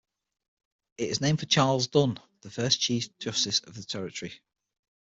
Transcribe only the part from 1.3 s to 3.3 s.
for Charles Dunn, first chief